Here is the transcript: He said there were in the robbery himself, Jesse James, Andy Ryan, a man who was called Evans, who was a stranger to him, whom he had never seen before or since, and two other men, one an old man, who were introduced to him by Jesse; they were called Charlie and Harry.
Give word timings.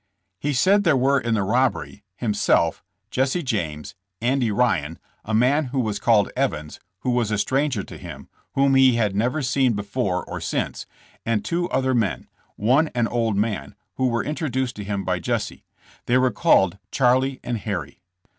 He 0.39 0.51
said 0.53 0.83
there 0.83 0.97
were 0.97 1.19
in 1.19 1.35
the 1.35 1.43
robbery 1.43 2.03
himself, 2.15 2.83
Jesse 3.11 3.43
James, 3.43 3.93
Andy 4.19 4.49
Ryan, 4.49 4.97
a 5.23 5.35
man 5.35 5.65
who 5.65 5.79
was 5.79 5.99
called 5.99 6.31
Evans, 6.35 6.79
who 7.01 7.11
was 7.11 7.29
a 7.29 7.37
stranger 7.37 7.83
to 7.83 7.99
him, 7.99 8.27
whom 8.55 8.73
he 8.73 8.95
had 8.95 9.15
never 9.15 9.43
seen 9.43 9.73
before 9.73 10.25
or 10.25 10.41
since, 10.41 10.87
and 11.23 11.45
two 11.45 11.69
other 11.69 11.93
men, 11.93 12.27
one 12.55 12.87
an 12.95 13.07
old 13.09 13.37
man, 13.37 13.75
who 13.97 14.07
were 14.07 14.23
introduced 14.23 14.75
to 14.77 14.83
him 14.83 15.05
by 15.05 15.19
Jesse; 15.19 15.65
they 16.07 16.17
were 16.17 16.31
called 16.31 16.79
Charlie 16.91 17.39
and 17.43 17.59
Harry. 17.59 18.01